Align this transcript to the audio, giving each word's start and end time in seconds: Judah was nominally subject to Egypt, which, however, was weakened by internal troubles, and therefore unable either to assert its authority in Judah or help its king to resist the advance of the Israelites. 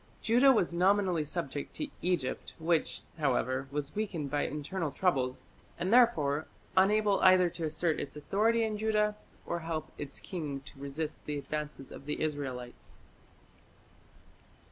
Judah 0.19 0.51
was 0.51 0.73
nominally 0.73 1.23
subject 1.23 1.75
to 1.75 1.87
Egypt, 2.01 2.55
which, 2.57 3.03
however, 3.19 3.67
was 3.69 3.93
weakened 3.93 4.31
by 4.31 4.47
internal 4.47 4.89
troubles, 4.89 5.45
and 5.77 5.93
therefore 5.93 6.47
unable 6.75 7.19
either 7.19 7.51
to 7.51 7.65
assert 7.65 7.99
its 7.99 8.17
authority 8.17 8.63
in 8.63 8.79
Judah 8.79 9.15
or 9.45 9.59
help 9.59 9.91
its 9.99 10.19
king 10.19 10.61
to 10.61 10.79
resist 10.79 11.23
the 11.25 11.37
advance 11.37 11.91
of 11.91 12.07
the 12.07 12.19
Israelites. 12.19 12.97